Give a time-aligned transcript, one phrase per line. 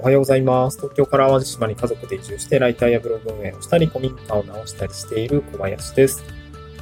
[0.00, 0.78] おはようございます。
[0.78, 6.24] 東京から淡路島に家族で移住して、ライターやブログ運営をしたり、古民家を直したりしている小林です。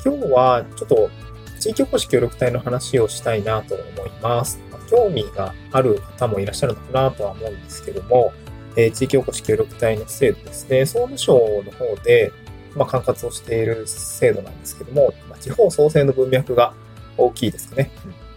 [0.05, 1.11] 今日は、ちょっと、
[1.59, 4.61] 地域おこし協力隊の話をしたいなと思います。
[4.89, 8.32] 興味がある方もいらっしゃるのかなとは思うんですけども、
[8.77, 12.30] え地域おこし協力隊の制度ですね、総務省の方で、
[12.77, 16.73] まあ、管轄をしている制度なんですけども、ま、地方創生の文脈が
[17.16, 17.91] 大きいですかね。
[18.07, 18.28] うん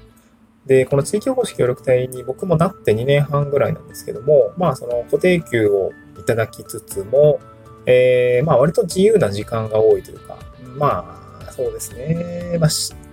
[0.66, 7.40] で、この地域おこし協力隊に僕もなって2年半ぐらいなんですけども、まあその固定給をいただきつつも、
[7.86, 10.38] えー、まあ割と自由な時間が多いというか、
[10.78, 12.70] まあそうですね、まあ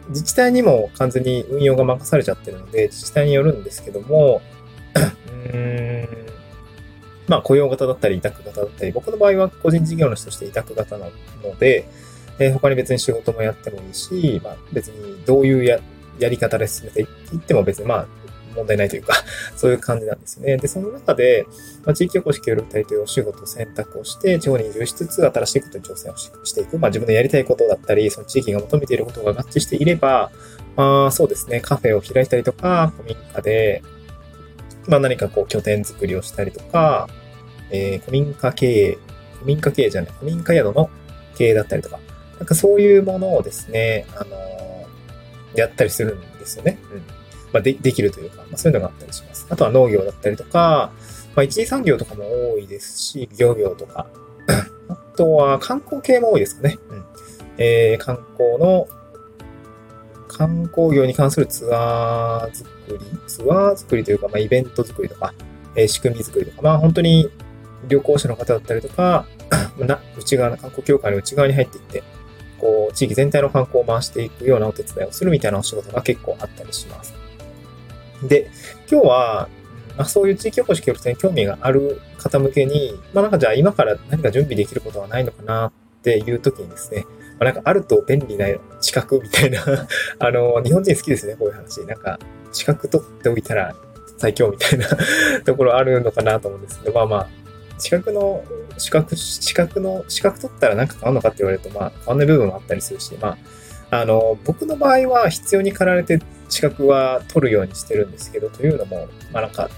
[0.08, 4.42] 自治体にも完全に運用が任されちゃってるので、自治体によるんですけども、
[4.94, 6.08] うーん、
[7.28, 11.06] まあ雇用型だったり委託型だったり、僕の場合は個人事業主として委託型な
[11.42, 11.88] ので、
[12.38, 15.80] えー他に別に仕事もやってもいいし、まあ別にどういうや
[16.18, 17.04] やり方で進めてい
[17.36, 18.06] っても別にまあ
[18.58, 19.14] 問題ないというか、
[19.56, 20.56] そういう感じなんですね。
[20.56, 21.46] で、その中で、
[21.84, 26.78] まあ、地域おこし協力隊というお仕事を選択をして、地方に移住しつつ新しいことに挑戦をしていく。
[26.78, 30.30] まあ自分のやりたいことだったり、その地域が求めていることが合致していれば、
[30.76, 33.82] まあそうですね、カフェを開いたりとか、古民家で、
[34.86, 37.08] まあ何かこう拠点作りをしたりとか、
[37.70, 38.98] えー古民家経営、
[39.34, 40.90] 古民家経営じゃない、古民家宿の
[41.36, 42.00] 経営だったりとか、
[42.38, 44.57] なんかそういうものをですね、あのー
[45.54, 46.78] やったりするんですよね。
[46.92, 46.98] うん。
[47.52, 49.46] まあ、で、できるというか、まあ、そういうのがあったりします。
[49.48, 50.92] あとは農業だったりとか、
[51.34, 54.06] まあ、一次産業とかも多いですし、漁業とか、
[54.88, 56.78] あとは観光系も多いですかね。
[56.90, 57.04] うん。
[57.58, 58.88] えー、観光の、
[60.28, 65.34] 観光業に関するツアー作り、ツアー作りというか、まあ、イベント作りとか、
[65.74, 67.30] えー仕組み作りとか、まあ、本当に
[67.88, 69.26] 旅行者の方だったりとか、
[69.78, 72.02] な内側の観光協会の内側に入っていって、
[72.60, 77.14] こう、地域全体の観光を回していくようなお手伝いをするみたいなお仕事が結構あったりします。
[78.22, 78.50] で、
[78.90, 79.48] 今日は、
[79.96, 87.04] まあ、そういう地域おこし協力隊に興味がある方向けに、まあなんかじゃあ今から何か準備できることはないのかなっていう時にですね、
[87.40, 88.46] まあ、なんかあると便利な
[88.80, 89.60] 資格みたいな、
[90.18, 91.80] あの、日本人好きですね、こういう話。
[91.86, 92.18] なんか、
[92.52, 93.74] 資格取っておいたら
[94.18, 94.86] 最強みたいな
[95.44, 97.28] ところあるのかなと思うんですけど、まあまあ、
[97.78, 98.44] 資格の、
[98.76, 103.38] 資格、資格の、資格取ったらなんか変わるのかって言われると、まあ、変わんない部分もあったりするし、まあ、
[103.90, 109.70] あの、僕の場合は必要に駆られて資格は取るようにしてるんですけど、というのも、まあなんか、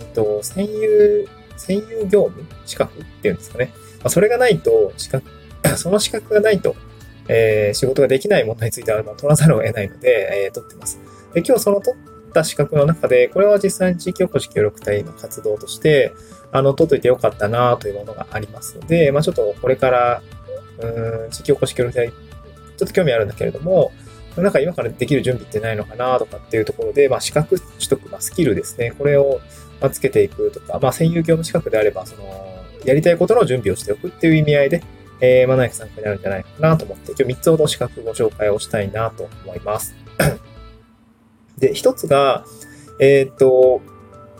[0.00, 3.72] うんと、専有、専有業務資格っていうんですかね。
[3.98, 5.28] まあ、それがないと、資格、
[5.76, 6.76] その資格がないと、
[7.28, 10.98] えー仕事ができない問題については、まあ、取らざるを得ないので、えー取ってます。
[11.34, 16.12] で、今日その取った資格の中で、これは実際に地域おこし協力隊の活動として、
[16.52, 20.22] あの、取っといてよかったなというものがありますので、まあちょっとこれから、
[20.80, 22.14] うん、地域おこし協力隊、ちょ
[22.84, 23.92] っと興味あるんだけれども、
[24.36, 29.40] なんか今からできる準備ってないのかなとかっていうところで、まあ資格取得、まあスキルですね、これを
[29.92, 32.22] つけていくとか、まあ専有業務資格であれば、その、
[32.84, 34.82] やりたいことの準備をしておくっていう意味合いで、
[35.20, 39.94] えー、まあ何か参考になるんじゃないかなと思って、今日3つほど資格ご紹介をしたいなと思います。
[41.58, 42.44] で、1つが、
[42.98, 43.80] えっ、と、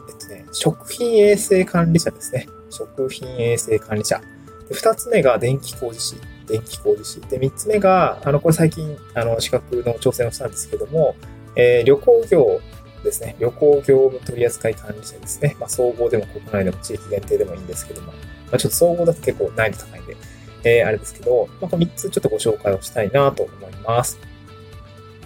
[0.08, 2.48] えっとね、食品衛生管理者ですね。
[2.70, 4.20] 食品衛生管理者。
[4.68, 6.16] で2つ目が電気工事士。
[6.46, 7.20] 電気工事士。
[7.22, 11.14] で、3つ目が、あの、これ最近、あの、資格の挑戦をしたんですけども、
[11.56, 12.60] えー旅行業
[13.04, 13.36] ですね。
[13.38, 15.56] 旅行業務取扱管理者ですね。
[15.58, 18.14] まあ、総合でも国内でも地域限定でもいいんですけども、ま
[18.52, 20.16] あ、ちょっと総合だと結構難易度高いんで、
[20.64, 24.18] えーあれですけど、まあ、この3つちょっとご紹介をしたいなと思います。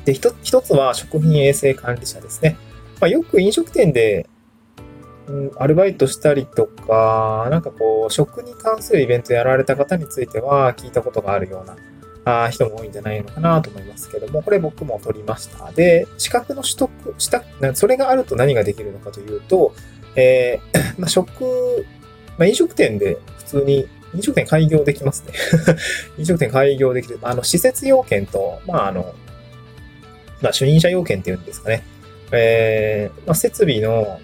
[0.04, 0.32] で、一
[0.62, 2.56] つは食品衛生管理者ですね。
[3.00, 4.28] まあ、よく飲食店で、
[5.28, 11.76] うん、アルバイトしたりとか、なんかこう、食に関するイベントやられた方については聞いたことがあるような
[12.24, 15.72] あー人も多いんじゃないのかなと思いますけども、これ僕も取りました。
[15.72, 17.42] で、資格の取得した、
[17.74, 19.74] それがあると何ができるのかというと、
[20.14, 21.44] えー まあ、食、
[22.38, 25.32] まあ、飲食店で普通に飲食店開業できますね。
[26.18, 27.18] 飲食店開業できる。
[27.22, 29.14] あの、施設要件と、まあ、あの、
[30.42, 31.84] まあ、主任者要件っていうんですかね。
[32.32, 34.20] えー、まあ、設備の、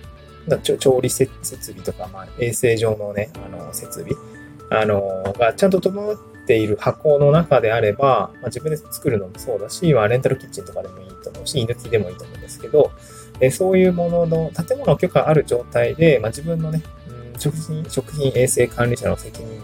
[0.78, 4.14] 調理設備とか、まあ、衛生上のね、あの、設備、
[4.70, 6.16] あの、がちゃんと整っ
[6.46, 12.90] ている箱の中であれば、まあ、自分で作るのもそうだし、まあ、レンタルキッチンとかでもいいと思うし、居抜きでもいいと思うんですけど、
[13.40, 16.82] えーそういうものの、建物許可ある状態で、まあ、自分のね、
[17.34, 19.60] うん食品、食品衛生管理者の責任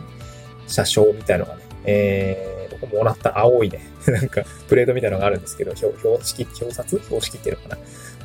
[0.68, 2.53] 者証みたいなのがね、えー
[2.86, 6.88] もらった青いね、 なんか、プレートみたいなのがあるんですけど、表標識、表札？
[7.00, 7.78] 標識っていうのかな。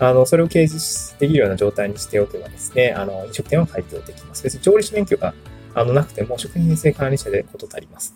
[0.09, 4.43] あの、それを掲示できるような状態にしておけばですね、あの、飲食店は開業できます。
[4.43, 5.33] 別に調理師免許が
[5.73, 8.15] あのなくても、食品衛生管理者でこと足ります。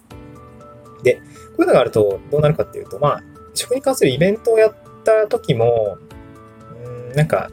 [1.03, 1.21] で、こ
[1.59, 3.23] ういうのがあるとどうなるかっていうと、まあ、
[3.53, 5.97] 食に関するイベントをやった時も、
[6.85, 7.51] うんなんか、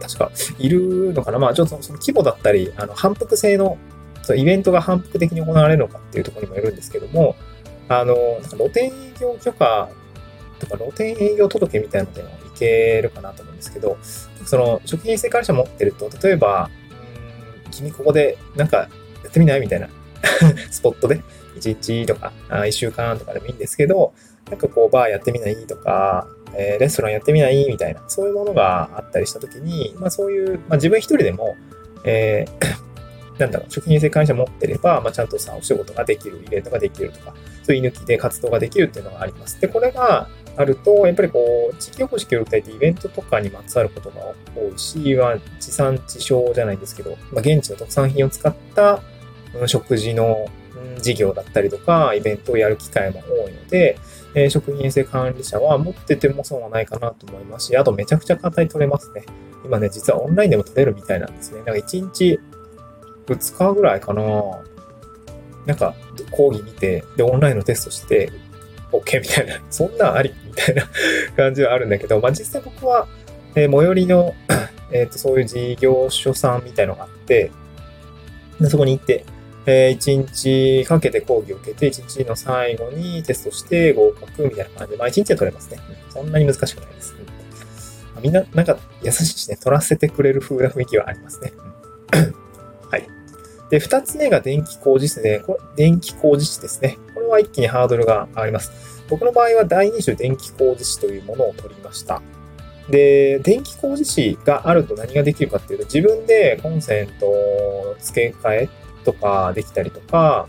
[0.00, 3.78] 確かいるのかなまあちょっとその規模だったり、あの、反復性の、
[4.22, 7.36] そのイベントが反復的に行われるのかっていうところにもよるんですけども、
[7.88, 8.90] あの、なんか露店営
[9.20, 9.88] 業許可
[10.58, 13.96] とか露店営業届みたいなのでもいけるかなと思うんですけど、
[14.44, 16.70] その食品衛生管理者持ってると、例えば、
[17.66, 18.88] うん、君ここでなんかや
[19.28, 19.88] ってみないみたいな
[20.70, 21.22] スポットで、
[21.56, 24.12] 1日とか、1週間とかでもいいんですけど、
[24.50, 31.56] なんかこう、バーやってみないとか、えー、レストランやってみないみたいな、そういうものがあったりしたときに、まあそういう、まあ自分一人でも、
[32.04, 32.87] えー、
[33.38, 39.60] なんだろう、食品衛生管理者持ってれば、まあちゃんとさ、お仕事ができる、イベントができるとか、そういう抜きで活動ができるっていうのがあります。
[39.60, 49.00] で、これがあると、やっぱりこう、地域おこし協力隊ってイベントとかにまつわることが多いし、まあ、地産地消じゃないんですけど、まあ現地の特産品を使った、
[49.54, 50.48] うん、食事の
[51.00, 53.98] 事業だったりとか、イベントをやる機会も多いので、
[54.34, 59.24] えー、食品衛生管理者は持ってても損はないかなと思いますし、あとめちゃくちゃ簡単に取れますね。
[59.64, 61.58] 今ね、実はオンラインでも取れるみたいなんですね。
[61.58, 62.38] なんか1日
[63.34, 64.22] 2日ぐらいかな。
[65.66, 65.94] なんか
[66.30, 68.32] 講義見て、で、オンラインのテストして、
[68.92, 70.88] OK みたいな、 そんなんありみたいな
[71.36, 73.06] 感じはあるんだけど、まあ実際僕は、
[73.54, 74.34] えー、最寄りの
[74.90, 77.50] えっと、そういう事業所さんみたいのがあって、
[78.58, 79.24] でそこに行って、
[79.66, 85.78] えー、1日かけて講義を受けて、1日の最後にテストして合格みたいな感じで、まあ1日で取れますね。
[86.08, 87.14] そんなに難しくないです。
[88.22, 91.52] みんな、なんか優しいしね、取らせてくれる風な雰囲気はありますね。
[93.70, 96.98] で、二つ目が電気工事士で、これ、電気工事士ですね。
[97.14, 99.04] これは一気にハードルが上がります。
[99.08, 102.22] 僕の場合は第二種電気工事士というものを取りました。
[102.88, 108.68] で、電気工事士があると何ができるかっていうと、自分でコンセント付け替え
[109.04, 110.48] とかできたりとか、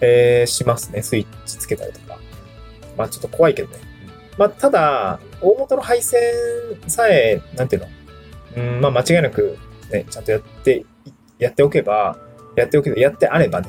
[0.00, 1.02] えー、しますね。
[1.02, 2.18] スイッチつけたりとか。
[2.96, 3.78] まあちょっと怖いけどね。
[4.36, 6.20] まあただ、大元の配線
[6.88, 7.88] さえ、なんていうの？
[8.56, 9.56] うん、まあ間違いなく
[9.90, 10.84] ね、ちゃんとやって、
[11.38, 12.18] やっておけば、
[12.56, 13.68] やっておけば、やってあればね、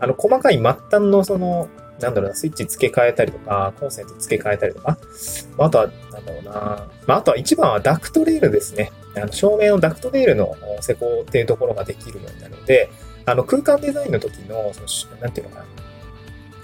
[0.00, 0.80] あの、細かい末端
[1.10, 1.68] のその、
[2.00, 4.98] なんだろうな、スイッチ付け替えたりとか、コンセント付け替えたりとか、
[5.58, 6.52] あ、あとは、なんだろうな、
[7.06, 8.92] まあ、あとは一番はダクトレールですね。
[9.16, 12.90] あの照明のダクトレールの施工っていうところができるようになるので、
[13.24, 15.66] あの空間デザインの時の、そのなんていうのかな、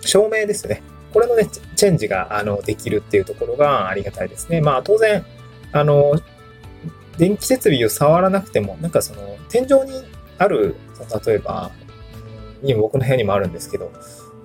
[0.03, 0.83] 照明ですね。
[1.13, 4.61] これのね、チェンジがあのできるっていうところがありがたいですね。
[4.61, 5.25] まあ当然、
[5.73, 6.21] あの、
[7.17, 10.05] 電気設備を触らなくても、なんかその天井に
[10.39, 10.77] ある、
[11.25, 11.71] 例えば、
[12.63, 13.93] 今僕の部屋にもあるんですけど、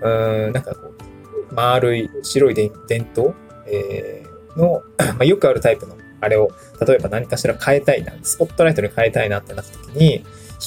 [0.01, 0.09] う
[0.49, 2.71] ん、なんかこう、丸い白い電
[3.13, 3.33] 灯、
[3.67, 4.81] えー、の、
[5.17, 6.49] まあ、よくあるタイプのあれを、
[6.85, 10.23] 例えば何かしら変えたいな、スポットライトに変えたいなってなった時に、引っ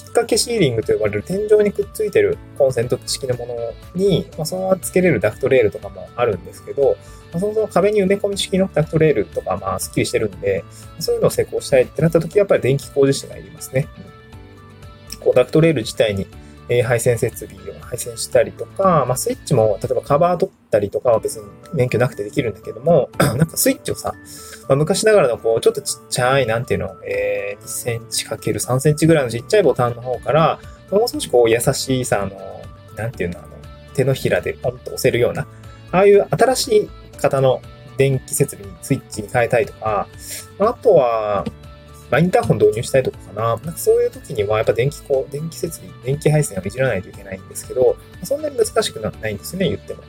[0.09, 3.55] 掛けシーリングと呼ばれる天井にくっついてるコンセント式のもの
[3.97, 6.97] に、まあ、そのまま付けれるダクトレールとかもあるんですけど、
[7.33, 10.65] まあ、そもそも壁に埋め込み式のダクトレールとか、まあ、スッキリしてるんで、
[11.01, 13.89] そういうのを施工したいってなった時は、やっぱり電気工事士がいりますね。
[15.21, 16.27] こう、ダクトレール自体に
[16.71, 21.45] え配線設備を配線したりとか、まあ、スイッチも、例えばカバー取ったりとかは別に
[21.75, 24.15] 免許なくてできるんだけども、 なんかスイッチをさ、
[24.69, 30.61] まあ、昔ながらのこう、ちょっとちっちゃい、なんていうの、えー、2センチ ×3 センチぐらいのちっちゃいボタンの方から、
[30.93, 32.63] もう少しこう、優しいさ、あの、
[32.97, 33.49] なんていうの、あの、
[33.95, 35.49] 手のひらでポンと押せるような、
[35.91, 36.91] ああいう新しい
[37.21, 37.61] 型の
[37.97, 40.07] 電気設備にスイッチに変えたいとか、
[40.61, 41.45] あとは、
[42.11, 43.43] まあ、インターホン導入したいとかかな。
[43.49, 50.03] なんかそういう時には、やっぱ電気こう、電気設備、電気配線をいじらないといけないんですけど、そんなに難しくないんですよね、言っても。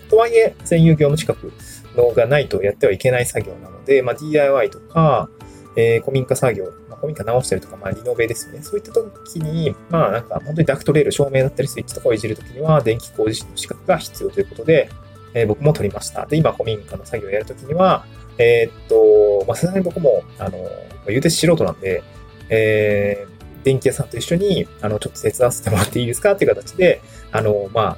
[0.08, 1.52] とはいえ、専有業務資格
[1.96, 5.28] のがないとやってはいけない作業なので、まあ、DIY とか、
[5.76, 8.62] えー、古民家作業、まあ、古民家直したりとか、まあ、リノベですよね。
[8.62, 14.88] そういった時に、まあ、なんか、本当にダクトレール、照明だったり、スイッチとかをいじるときには、電気工事士の資格が必要ということで、
[15.34, 16.24] えー、僕も取りました。
[16.26, 18.06] で、今、古民家の作業をやるときには、
[18.38, 20.58] えー、っと、まあ、さすがに僕も、あの、
[21.06, 22.02] 言うて素人なんで、
[22.48, 26.32] えー、電気屋さんと一緒に、あの、ちょっと手伝わせてもらっていいですか？
[26.32, 27.00] っていう形で、
[27.32, 27.96] あの、まあ、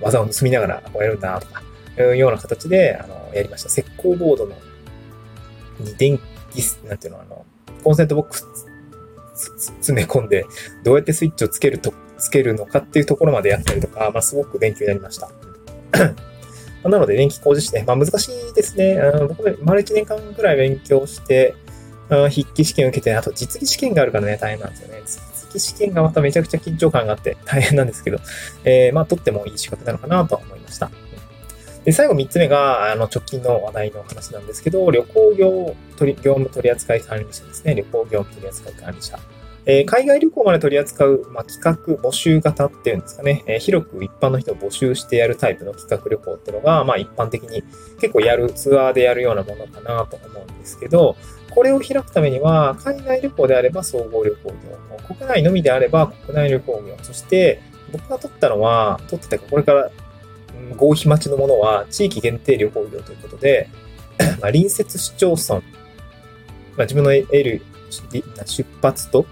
[0.00, 1.62] 技を盗みながらこうやるんだとか、
[1.98, 3.68] いうような形で、あの、やりました。
[3.68, 4.56] 石膏ボードの、
[5.80, 6.18] に電
[6.52, 7.44] 気、なんていうの、あの、
[7.84, 8.46] コンセントボックス
[9.34, 10.46] 詰め込んで、
[10.84, 15.30] どうやってスイッチをつけると、つけるのかっていうところまでやったりとか、まあ、すごく勉強になりました。
[16.84, 18.98] なので、電気工事士ね、まあ難しいですね。
[19.28, 21.54] 僕も丸1年間くらい勉強して、
[22.08, 25.02] 筆記試験を受けて、あと実技試験があるからね、大変なんですよね。
[25.04, 28.18] 実技試験がまためちゃくちゃ緊張感があって大変なんですけど、
[28.64, 30.90] えー、まあ、とってもいい資格なのかなとは思いました。
[31.84, 37.74] で、最後3つ目が、あの、直近の話題の話なんですけど、旅行業業務取扱管理者ですね。
[37.74, 39.18] 旅行業務取扱管理者。
[39.64, 47.62] え、海外旅行まで取り扱う、ま、企画、募集型っていうんですかね、え、広く一般の人を募集してやるタイプの企画旅行っていうのが、まあ、一般的に
[48.00, 51.16] 結構やる、ツアーでやるようなものかなと思うんですけど、
[51.50, 57.60] これを開くためには、海外旅行であれば総合旅行業、国内のみであれば国内旅行業、そして
[57.92, 59.90] 僕が取ったのは、取ってたか、これから、
[60.76, 63.68] 合否待ちのものは地域限定旅行業ということで、
[64.18, 65.60] まあ、隣接市町村、ま
[66.78, 67.62] あ、自分の得る
[68.46, 69.26] 出発と、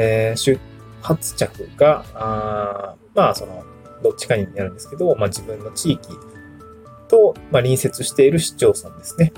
[0.00, 0.60] えー、出
[1.02, 3.64] 発着が、あまあ、その、
[4.00, 6.08] どっちかになるんですけど、まあ、自分の地域
[7.08, 9.32] と、まあ、隣接している市町村ですね。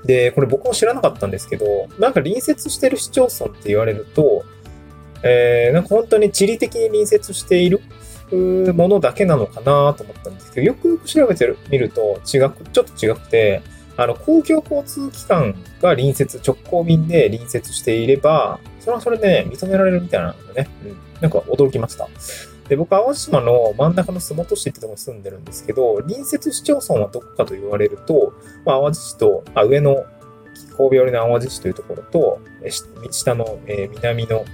[0.00, 1.66] うん、で、これ僕も知らなかったんですけど、
[1.98, 4.44] なんか隣接している市町村って言われると、
[5.22, 7.82] えー、なんか本当に地理的に隣接している
[8.72, 13.60] ものだけなのかなと思ったんですけど、よくよく調べてみると違く、ちょっと違くて、
[13.98, 20.68] あの、公共交通機関が隣接、直行便で隣接していれば、それはそれで、ね、認められるみたいなんでね。
[20.84, 20.96] うん。
[21.20, 22.08] なんか驚きました。
[22.68, 30.04] で、僕、淡路島の真ん中の洲本市ってところに住んでるんですけど、隣接市町村はどこかと言われると、まあ、淡路市と、あ、上の
[30.76, 32.38] 神戸寄りの淡路市というところと、
[33.10, 34.44] 下の、えー、南の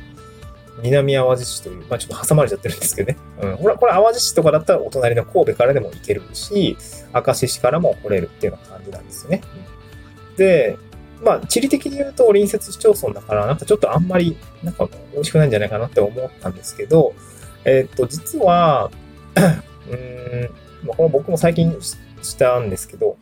[0.82, 3.18] 南淡路市という、まあちょっと挟まれちゃってるんですけどね。
[3.42, 3.58] うん。
[3.58, 6.76] これ、これ淡路市とかだったらお隣の神戸からでも行けるし、
[7.14, 9.42] 明石市からも来れるっていうような感じなんですよね。
[10.36, 10.76] で、
[11.22, 17.14] まあ地理的に言うと隣接市町村だから、なんかちょっとあんまり、なんか美味しくないんじゃないかなって思ったんですけど、
[17.64, 18.90] えー、っと、実は、
[19.36, 20.50] うーん、
[20.86, 21.76] まあ、これ僕も最近
[22.22, 23.16] したんですけど、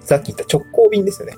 [0.00, 1.34] さっき言った直行便ですよね。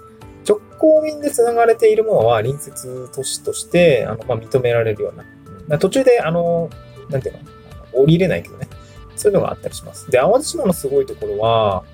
[0.46, 5.78] 直行便で繋がれているものは隣接都市として、あの、まあ、認められるような。
[5.78, 6.68] 途中で、あの、
[7.10, 7.40] なんていうの？
[7.92, 8.68] 降りれないけどね。
[9.16, 10.10] そういうのがあったりします。
[10.10, 11.84] で、淡路島のすごいところは、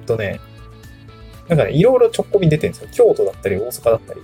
[0.00, 0.40] うんとね、
[1.48, 2.88] なんかね、いろいろ直行便出てるんですよ。
[2.92, 4.20] 京都だったり、大阪だったり。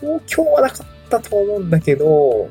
[0.00, 2.48] 東京はなかったと思うんだけど、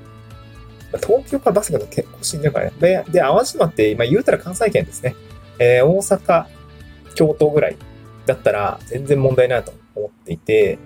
[1.04, 2.74] 東京からバスが結構しんどいからね。
[2.80, 5.16] で、で淡路島って、まあ、言うたら関西圏ですね。
[5.60, 6.46] えー、大阪、
[7.16, 7.78] 京都ぐらい
[8.26, 10.80] だったら全然問題ないと思思っていて、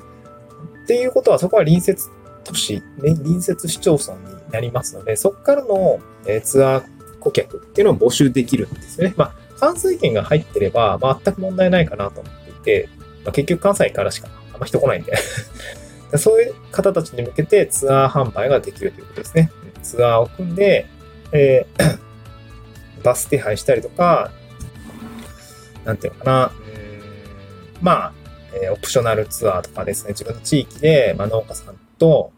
[0.83, 2.09] っていうことはそこは隣接
[2.43, 6.83] 都市、隣接市町村になりますので、そこからのえツアー
[7.19, 9.15] 顧客っていうのを募集できるんですよね。
[9.17, 12.89] まあ、関西圏が入ってれば全く問題ないかなと思っていて、
[13.23, 15.13] まあ、結局関西からしかあんま人来ないんで
[16.17, 19.51] そういう方たちに向けてツアー販売ができるということですね。
[19.81, 20.87] ツアーを組んで、
[21.31, 21.99] えー、
[23.03, 24.31] バス手配したりとか、
[25.83, 28.13] なんていうのかな、うんまあ、
[28.61, 32.31] えー、オプショナルツアーとかですね、自分の地域で、まあ、農家さんと、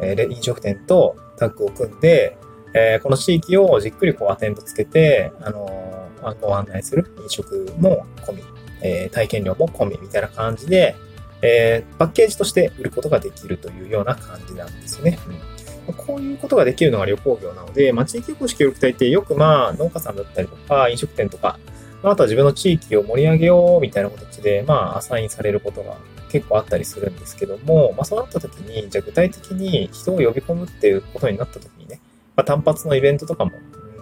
[0.00, 2.38] えー、飲食店とタッグを組んで、
[2.74, 8.42] えー、この地域をじっくりこうアテンドつけて、あのー、ご案内する飲食も込み、
[8.82, 10.94] えー、体験料も込みみたいな感じで、
[11.42, 15.18] えー、パッケージとして売ることができるというような感じなんですよね。
[15.88, 21.58] うん、こういうことができるのが旅行業なので、まあ、地域おこし協力隊ってよくまあ農家さんだったりとか飲食店とか、
[22.02, 25.96] あ、とは自分の地域を盛り上げようみたいな形で、まあ、アサインされることが
[26.30, 32.00] 結構あったりするんですけども、まあ、そうなった時に、じゃあ具体的に人を呼び込むっていうことになった時にね、
[32.36, 33.52] まあ、単発のイベントとかも、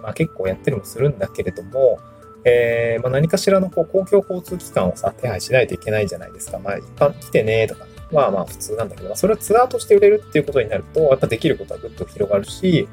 [0.01, 1.99] まあ、結構やったりもするんだけれども、
[2.43, 6.59] えー、まあ、何かしらのこう公共交通機関をさ、手配しないといけないじゃないですか。
[6.59, 12.87] まあ、一般来てねとかはまあ普通なんだけど、それをツアーとして売れるっていうことになると、やっぱできることはぐっと広がるし、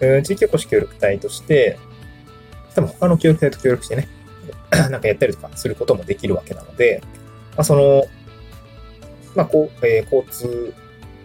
[0.00, 1.78] うん地域おこし協力隊として、
[2.74, 4.08] 多分他の協力隊と協力してね、
[4.90, 7.02] なんかやったりとかすることもできるわけなので、
[7.56, 8.04] まあ、その、
[9.34, 10.74] まあ、こう、えー、交通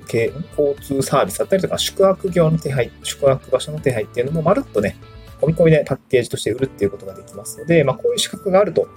[0.07, 4.95] 系、交通サービスだったりとか、宿泊業の手配、宿泊場所の手配っていうのもまるっとね、
[5.41, 8.87] 込み込みでパッケージとして売るっていうことができますので、まあ、こういう資格があると、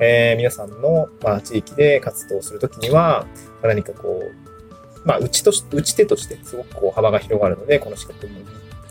[0.00, 3.26] えー、皆さんの、まあ、地域で活動するときには、
[3.62, 8.40] 何かこう、まあ、打ちとし、打ち手としてすごくこう幅が広がるので、この資格も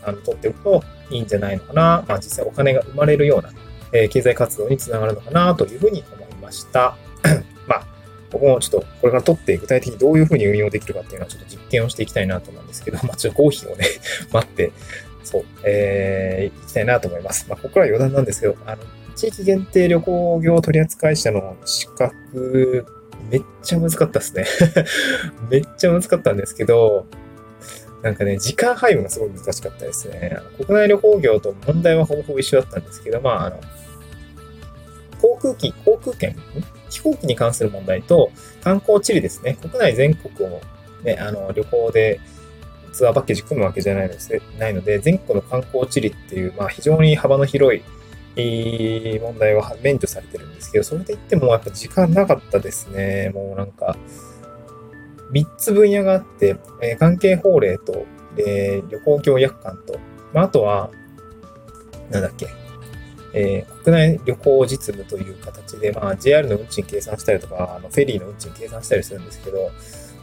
[0.02, 2.04] あの取っておくといいんじゃないのかな。
[2.08, 3.50] まあ、実際お金が生まれるような
[3.92, 6.96] え、経済活動につながるのかなというふうに思いました。
[7.66, 7.86] まあ、
[8.30, 13.86] 僕もちょっとこれから取って具体的にどういうふうに運用できるかっていうのはちょっと実験をしていきたいなと思うんですけど、 まあ、ちょっと合否をね、
[14.32, 14.72] 待って、
[15.24, 17.46] そう、えー、いきたいなと思います。
[17.48, 18.82] まあ、ここから余談なんですけど、あの、
[19.14, 22.86] 地域限定旅行業取扱者の資格、
[23.30, 24.46] めっちゃ難かったですね
[25.50, 27.06] めっちゃ難かったんですけど、
[28.02, 30.36] なんかね、時間配分がすごい難しかったですね。
[30.56, 33.60] 国内旅行業と問題はほぼほぼ一緒だったんですけど、まあ、あの、
[35.20, 36.36] 航空機、航空券、
[36.90, 38.30] 飛行機に関する問題と、
[38.62, 39.56] 観光地理ですね。
[39.60, 40.60] 国内全国を
[41.04, 42.20] ね、あの、旅行で
[42.92, 47.82] ツアーパッケージ組むわけじゃないので、ないので全国の観光地理っていう、まあ、非常に幅の広い
[49.20, 53.30] 問題は免除されてるんですけど、それで言ってもやっぱ時間なかったですね。
[53.34, 53.96] もうなんか、
[55.32, 58.06] 3つ分野があって、えー、関係法令と、
[58.38, 59.98] えー、旅行業約款と、
[60.32, 60.90] まあ、あとは、
[62.10, 62.46] なんだっけ、
[63.40, 69.70] えー、国内旅行実務という形で、まあ、JR の運賃計算したりとか、あのフェリーの運賃計算したりするんですけど、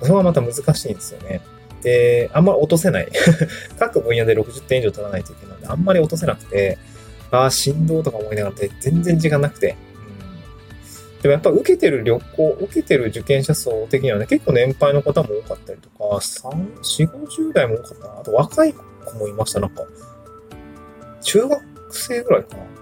[0.01, 1.39] それはまた難しいんですよね。
[1.81, 3.07] で、あんまり落とせない。
[3.79, 6.77] 各分野で60点以上取らないといけないので、あんまり落とせなくて、
[7.31, 9.77] ああ、振動とか思いながら全然時間なくて。
[11.15, 18.19] うん、でもやっぱ受けてる旅行、受けてる受験者層的にはね、結構年配の方も多かったりとか、3、4、50代も多かったな。
[18.19, 19.83] あと若い子もいました、なんか。
[21.21, 22.74] 中学生ぐらいかな。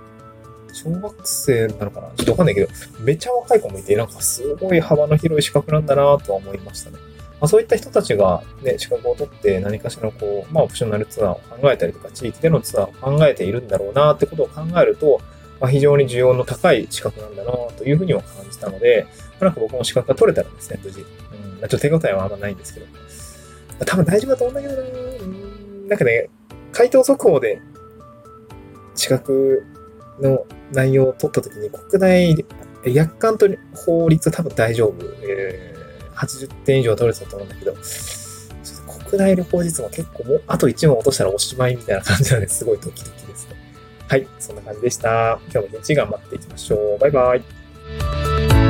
[0.74, 2.08] 小学生なのかな？
[2.16, 2.68] ちょっとわかんないけど、
[3.00, 6.98] めちゃ若い子もいて、なんかすごい幅の広い資格なんだなとは思いましたね。
[7.40, 15.20] まあ、そういった人たちが、ね、資格を取って何かしらこう、まあ、オプショナルツアーを考えたりとか、地域でのツアーを考えているんだろうなってことを考えると、
[15.60, 19.08] まあ、非常に需要の高い資格なんだなというふうには感じたので、
[19.40, 21.02] ま、なんか僕も資格が取れたらですね、無事。
[21.02, 22.86] うん、ちょっと手応えはあんまないんですけど。
[22.86, 22.92] ま
[23.82, 26.30] あ、多分大丈夫だと思うんだけどな、うん、なんかね、
[26.72, 27.62] 回答速報で
[28.96, 29.66] 資格
[30.22, 32.46] の内容を取ったときに、国内、
[32.86, 34.96] 約款と法律は多分大丈夫。
[35.24, 35.74] えー
[36.16, 37.76] 80点以上取れてたと思うんだけど、
[39.10, 43.56] 国内旅行実も結構もう、あと1問落としたらおしまいみたいな感じなので、すごいドキドキですね。
[44.08, 45.40] はい、そんな感じでした。
[45.52, 47.00] 今日も一日頑張っていきましょう。
[47.00, 48.63] バイバイ。